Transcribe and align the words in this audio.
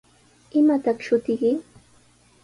¿Imataq 0.59 0.97
shutiyki? 1.07 1.51